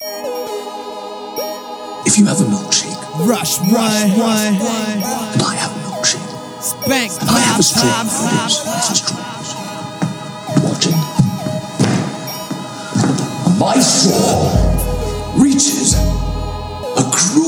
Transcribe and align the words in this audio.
If 0.00 0.06
you 2.16 2.26
have 2.26 2.40
a 2.40 2.44
milkshake, 2.44 2.94
Rush 3.26 3.58
one, 3.58 3.68
one, 3.72 4.54
and 4.54 5.42
I 5.42 5.54
have 5.56 5.72
a 5.72 5.80
milkshake, 5.90 6.62
spank, 6.62 7.10
and 7.20 7.28
I 7.28 7.40
have 7.40 7.58
a 7.58 7.62
straw, 7.64 7.82
pop, 7.82 8.06
pop. 8.06 8.44
it's 8.46 8.90
a 8.90 8.94
straw. 8.94 9.18
Watching. 10.62 10.94
My 13.58 13.74
straw 13.80 15.42
reaches 15.42 15.94
across 16.94 17.34
the 17.34 17.47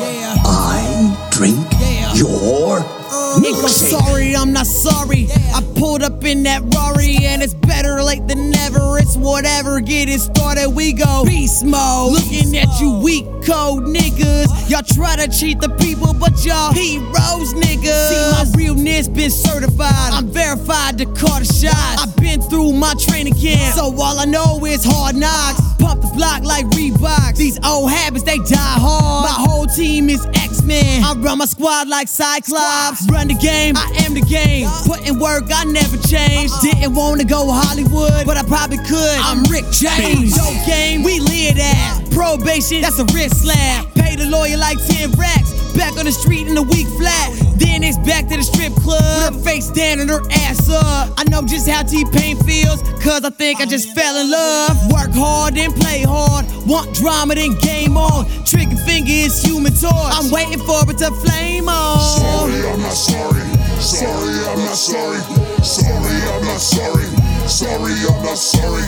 I 0.00 1.28
drink 1.32 1.58
your 2.14 2.78
uh, 3.10 3.38
Nico, 3.40 3.62
milkshake. 3.62 3.90
sorry, 3.90 4.36
I'm 4.36 4.52
not 4.52 4.66
sorry. 4.66 5.26
I 5.54 5.60
pulled 5.76 6.02
up 6.02 6.24
in 6.24 6.44
that 6.44 6.62
Rari, 6.74 7.16
and 7.22 7.42
it's 7.42 7.54
better 7.54 8.00
late 8.02 8.26
than 8.28 8.50
never. 8.50 8.98
It's 8.98 9.16
whatever, 9.16 9.80
get 9.80 10.08
it 10.08 10.20
started. 10.20 10.70
We 10.70 10.92
go 10.92 11.24
beast 11.24 11.64
mode. 11.64 12.12
Looking 12.12 12.56
at 12.56 12.80
you, 12.80 12.92
weak 12.92 13.24
code 13.44 13.84
niggas. 13.84 14.70
Y'all 14.70 14.82
try 14.82 15.16
to 15.16 15.26
cheat 15.28 15.60
the 15.60 15.70
people, 15.80 16.14
but 16.14 16.44
y'all 16.44 16.72
heroes, 16.72 17.54
niggas. 17.54 18.08
See, 18.08 18.30
my 18.30 18.44
realness 18.56 19.08
been 19.08 19.30
certified. 19.30 20.12
I'm 20.12 20.28
verified 20.28 20.98
to 20.98 21.06
call 21.06 21.40
the 21.40 21.44
shots. 21.44 22.02
I've 22.02 22.14
been 22.16 22.40
through 22.42 22.72
my 22.72 22.94
training 22.94 23.34
camp, 23.34 23.74
so 23.74 23.86
all 24.00 24.20
I 24.20 24.26
know 24.26 24.64
is 24.64 24.84
hard 24.84 25.16
knocks. 25.16 25.60
Pump 25.78 26.02
the 26.02 26.10
block 26.14 26.44
like 26.44 26.66
Reeboks. 26.66 27.36
These 27.36 27.58
old 27.64 27.90
habits, 27.90 28.24
they 28.24 28.38
die 28.38 28.54
hard. 28.56 28.97
Team 29.78 30.10
is 30.10 30.26
X-Men. 30.34 31.04
I 31.04 31.14
run 31.14 31.38
my 31.38 31.44
squad 31.44 31.86
like 31.86 32.08
Cyclops. 32.08 33.08
Run 33.08 33.28
the 33.28 33.34
game, 33.34 33.76
I 33.76 33.86
am 34.02 34.12
the 34.12 34.22
game. 34.22 34.66
Put 34.84 35.06
in 35.06 35.20
work, 35.20 35.44
I 35.54 35.62
never 35.66 35.96
change. 35.98 36.50
Uh-uh. 36.50 36.62
Didn't 36.62 36.94
wanna 36.96 37.24
go 37.24 37.46
Hollywood, 37.46 38.26
but 38.26 38.36
I 38.36 38.42
probably 38.42 38.78
could. 38.78 39.18
I'm 39.22 39.44
Rick 39.44 39.70
James. 39.70 40.34
Dope 40.34 40.66
game, 40.66 41.04
we 41.04 41.20
live 41.20 41.62
that. 41.62 42.10
Probation, 42.10 42.80
that's 42.82 42.98
a 42.98 43.04
wrist 43.14 43.44
slap. 43.44 43.86
Pay 43.94 44.16
the 44.16 44.26
lawyer 44.26 44.56
like 44.56 44.78
10 44.84 45.12
racks. 45.12 45.54
Back 45.76 45.96
on 45.96 46.06
the 46.06 46.12
street 46.12 46.48
in 46.48 46.56
a 46.56 46.62
week 46.62 46.88
flat. 46.98 47.30
Then 47.54 47.84
it's 47.84 47.98
back 47.98 48.26
to 48.30 48.36
the 48.36 48.42
strip 48.42 48.74
club. 48.82 48.98
With 48.98 49.38
her 49.38 49.44
face 49.46 49.70
down 49.70 50.00
and 50.00 50.10
her 50.10 50.22
ass 50.42 50.68
up. 50.68 51.14
I 51.16 51.22
know 51.30 51.42
just 51.42 51.68
how 51.68 51.84
T-Pain 51.84 52.34
feels, 52.42 52.82
cause 52.98 53.22
I 53.22 53.30
think 53.30 53.60
I 53.60 53.66
just 53.66 53.94
fell 53.94 54.16
in 54.16 54.28
love. 54.28 54.74
Work 54.90 55.14
hard 55.14 55.56
and 55.56 55.72
play 55.72 56.02
hard. 56.02 56.46
Want 56.66 56.92
drama, 56.96 57.36
then 57.36 57.54
game 57.58 57.96
on. 57.96 58.26
Trigger 58.44 58.74
finger 58.74 58.77
is 58.77 58.77
human 58.77 58.77
torch. 59.80 60.12
I'm 60.14 60.30
waiting 60.30 60.58
for 60.58 60.82
it 60.90 60.98
to 60.98 61.10
flame 61.12 61.68
on. 61.68 61.98
Sorry, 61.98 62.66
I'm 62.66 62.80
not 62.80 62.92
sorry. 62.92 63.42
Sorry, 63.78 64.34
I'm 64.50 64.58
not 64.64 64.76
sorry. 64.76 65.20
Sorry, 65.62 66.16
I'm 66.34 66.44
not 66.44 66.60
sorry. 66.60 67.04
Sorry, 67.46 67.92
I'm 68.08 68.22
not 68.22 68.36
sorry. 68.36 68.82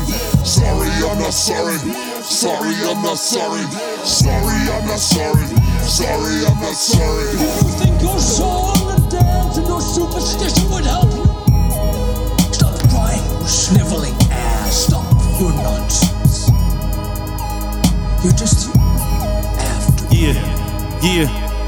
Sorry, 0.44 0.91
I'm 1.06 1.19
not 1.19 1.32
sorry. 1.32 1.78
Sorry, 2.22 2.74
I'm 2.88 3.02
not 3.02 3.19
sorry. 3.19 3.62
Sorry, 4.05 4.58
I'm 4.69 4.86
not 4.86 4.98
sorry. 4.98 5.47
Sorry, 5.86 6.47
I'm 6.47 6.60
not 6.60 6.74
sorry. 6.74 7.30
You 7.38 7.70
think 7.78 8.02
your 8.02 8.19
song 8.19 8.91
and 8.91 9.10
dance 9.10 9.56
and 9.58 9.66
your 9.66 9.80
superstition 9.80 10.70
would 10.70 10.84
help 10.84 11.10
you? 11.14 11.25
Stop 12.52 12.78
crying, 12.91 13.22
you 13.41 13.47
sniveling 13.47 14.14
ass. 14.30 14.86
Stop 14.86 15.06
your 15.41 15.52
nonsense. 15.52 16.50
You're 18.22 18.34
just 18.34 18.69
after 18.69 18.80
Yeah, 21.03 21.23
yeah. 21.23 21.61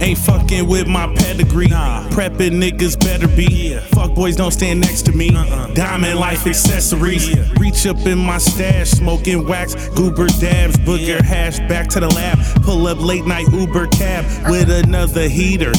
Ain't 0.00 0.18
fucking 0.18 0.66
with 0.66 0.86
my 0.86 1.14
pedigree. 1.14 1.66
Prepping 1.66 2.58
niggas 2.58 2.98
better 2.98 3.28
be. 3.28 3.76
Fuck 3.92 4.14
boys 4.14 4.34
don't 4.34 4.50
stand 4.50 4.80
next 4.80 5.02
to 5.02 5.12
me. 5.12 5.34
Uh-uh. 5.34 5.74
Diamond 5.74 6.18
life 6.18 6.46
accessories. 6.46 7.36
Reach 7.58 7.86
up 7.86 7.98
in 8.06 8.18
my 8.18 8.38
stash, 8.38 8.88
smoking 8.90 9.46
wax, 9.46 9.74
goober 9.90 10.26
dabs, 10.26 10.76
booger 10.78 11.20
hash. 11.20 11.58
Back 11.68 11.88
to 11.90 12.00
the 12.00 12.08
lab. 12.08 12.38
Pull 12.62 12.86
up 12.86 12.98
late 12.98 13.26
night 13.26 13.46
Uber 13.52 13.88
cab 13.88 14.24
with 14.50 14.70
another 14.70 15.28
heater. 15.28 15.72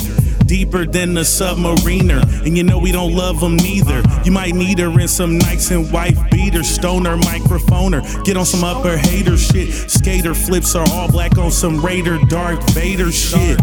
Deeper 0.52 0.86
than 0.86 1.16
a 1.16 1.22
submariner. 1.22 2.22
And 2.46 2.58
you 2.58 2.64
know 2.64 2.78
we 2.78 2.92
don't 2.92 3.16
love 3.16 3.40
them 3.40 3.56
neither. 3.56 4.04
You 4.26 4.34
might 4.34 4.54
need 4.54 4.80
her 4.80 5.00
in 5.00 5.08
some 5.08 5.38
nights 5.38 5.72
and 5.72 5.90
wife 5.94 6.20
beater, 6.30 6.62
stoner, 6.62 7.16
microphoner. 7.16 8.02
Get 8.26 8.36
on 8.36 8.46
some 8.46 8.66
upper 8.66 8.98
hater 8.98 9.38
shit. 9.38 9.72
Skater 9.90 10.34
flips 10.34 10.76
are 10.76 10.86
all 10.90 11.10
black 11.10 11.38
on 11.38 11.52
some 11.52 11.80
Raider, 11.80 12.20
Darth 12.28 12.74
Vader 12.74 13.14
shit. 13.14 13.62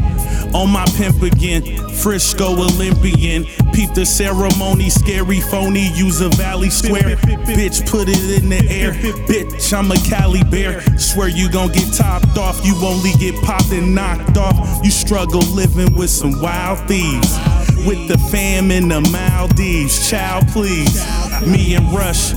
On 0.55 0.71
my 0.71 0.87
pimp 0.97 1.21
again, 1.21 1.63
Frisco 1.91 2.53
Olympian. 2.53 3.45
Peep 3.75 3.93
the 3.93 4.07
ceremony, 4.07 4.89
scary 4.89 5.41
phony, 5.41 5.93
use 5.95 6.23
a 6.23 6.31
Valley 6.31 6.71
Square. 6.71 7.17
Bitch, 7.45 7.87
put 7.87 8.09
it 8.09 8.43
in 8.43 8.49
the 8.49 8.67
air. 8.71 8.93
Bitch, 9.29 9.77
I'm 9.77 9.93
a 9.93 9.97
Cali 10.09 10.43
bear. 10.45 10.81
Swear 10.97 11.29
you 11.29 11.51
gon' 11.51 11.71
get 11.73 11.93
topped 11.93 12.39
off, 12.39 12.65
you 12.65 12.75
only 12.77 13.13
get 13.21 13.35
popped 13.45 13.73
and 13.73 13.95
knocked 13.95 14.39
off. 14.39 14.57
You 14.83 14.91
struggle 14.91 15.43
living 15.53 15.95
with 15.95 16.09
some 16.09 16.41
wild 16.41 16.78
thieves. 16.87 17.37
With 17.87 18.09
the 18.09 18.19
fam 18.31 18.71
in 18.71 18.89
the 18.89 19.01
Maldives, 19.01 20.11
child, 20.11 20.49
please. 20.49 20.95
Me 21.47 21.75
and 21.75 21.87
Rush, 21.93 22.33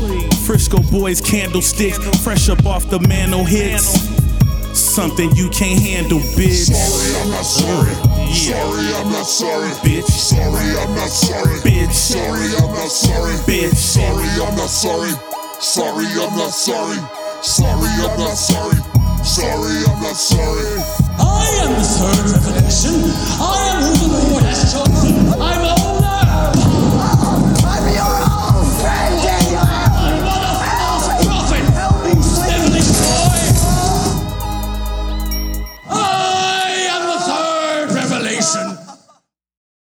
Frisco 0.45 0.81
boys, 0.91 1.19
candlesticks, 1.19 1.97
fresh 2.23 2.49
up 2.49 2.65
off 2.65 2.89
the 2.89 2.99
mantle 2.99 3.43
hits. 3.43 3.99
Something 4.73 5.31
you 5.35 5.49
can't 5.49 5.81
handle, 5.81 6.19
bitch. 6.19 6.71
Sorry, 6.71 7.21
I'm 7.21 7.29
not 7.31 7.43
sorry. 7.43 7.91
Yeah. 8.31 8.55
Sorry, 8.55 8.93
I'm 8.95 9.11
not 9.11 9.25
sorry. 9.25 9.69
Bitch. 9.83 10.09
Sorry, 10.09 10.77
I'm 10.77 10.95
not 10.95 11.09
sorry. 11.09 11.55
Bitch. 11.59 11.91
Sorry, 11.91 12.47
I'm 12.55 12.73
not 12.73 12.91
sorry. 12.91 13.33
Bitch. 13.43 13.75
Sorry, 13.75 14.27
I'm 14.41 14.55
not 14.55 14.69
sorry. 14.69 15.11
Sorry, 15.59 16.05
I'm 16.05 16.37
not 16.37 16.51
sorry. 16.51 16.97
Sorry, 17.41 17.87
I'm 17.87 18.19
not 18.19 18.37
sorry. 18.37 18.77
Sorry, 19.23 19.83
I'm 19.85 20.01
not 20.01 20.15
sorry. 20.15 20.50